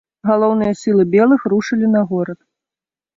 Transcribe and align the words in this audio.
Галоўныя 0.27 0.77
сілы 0.79 1.05
белых 1.15 1.45
рушылі 1.53 1.91
на 1.97 2.01
горад. 2.15 2.39